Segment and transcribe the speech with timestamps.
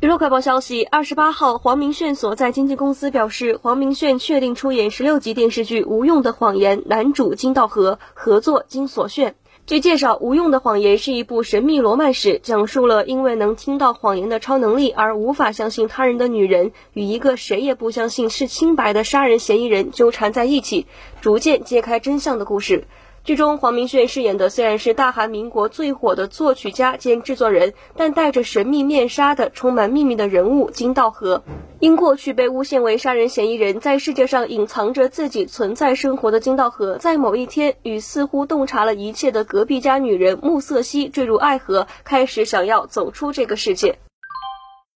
[0.00, 9.34] 娱乐快报消息，二十八号，黄明炫所在经纪公司表示，黄明炫确定出演十六集电视剧《无用的谎言》，男主金道和，合作金所炫。
[9.66, 20.86] 据介绍，《无用的谎言》是一部神秘罗曼史，讲述了因为能听到谎言的超能力而无法相信他人的女人，与一个谁也不相信是清白的杀人嫌疑人纠缠在一起，
[21.20, 22.84] 逐渐揭开真相的故事。
[23.28, 31.42] 剧中黄明炫饰演的虽然是大韩民国最火的作曲家兼制作人，但戴着神秘面纱的充满秘密的人物金道和，
[31.78, 43.98] 因过去被诬陷为杀人嫌疑人，在世界上隐藏着自己存在生活的金道和，在某一天与似乎洞察了一切的隔壁家女人穆瑟西坠入爱河，开始想要走出这个世界。